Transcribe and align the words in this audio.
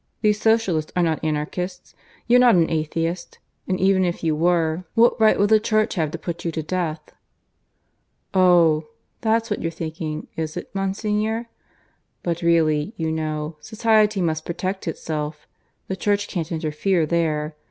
These 0.23 0.41
Socialists 0.41 0.91
are 0.95 1.03
not 1.03 1.23
Anarchists. 1.23 1.93
You're 2.25 2.39
not 2.39 2.55
an 2.55 2.71
atheist. 2.71 3.37
And 3.67 3.79
even 3.79 4.03
if 4.03 4.23
you 4.23 4.35
were, 4.35 4.83
what 4.95 5.21
right 5.21 5.37
would 5.37 5.51
the 5.51 5.59
Church 5.59 5.93
have 5.93 6.09
to 6.09 6.17
put 6.17 6.43
you 6.43 6.51
to 6.53 6.63
death?" 6.63 7.01
"Oh! 8.33 8.87
that's 9.21 9.51
what 9.51 9.61
you're 9.61 9.69
thinking, 9.69 10.25
is 10.35 10.57
it, 10.57 10.73
Monsignor? 10.73 11.49
But 12.23 12.41
really, 12.41 12.95
you 12.97 13.11
know, 13.11 13.57
Society 13.61 14.21
must 14.21 14.43
protect 14.43 14.87
itself. 14.87 15.45
The 15.87 15.95
Church 15.95 16.27
can't 16.27 16.51
interfere 16.51 17.05
there. 17.05 17.55